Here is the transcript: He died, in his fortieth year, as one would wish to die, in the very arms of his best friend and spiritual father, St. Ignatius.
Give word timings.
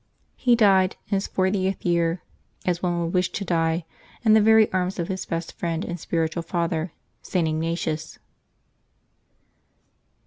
He 0.35 0.55
died, 0.55 0.95
in 1.09 1.13
his 1.17 1.27
fortieth 1.27 1.85
year, 1.85 2.23
as 2.65 2.81
one 2.81 2.99
would 3.01 3.13
wish 3.13 3.31
to 3.33 3.45
die, 3.45 3.85
in 4.25 4.33
the 4.33 4.41
very 4.41 4.67
arms 4.73 4.97
of 4.97 5.09
his 5.09 5.27
best 5.27 5.53
friend 5.59 5.85
and 5.85 5.99
spiritual 5.99 6.41
father, 6.41 6.91
St. 7.21 7.47
Ignatius. 7.47 8.17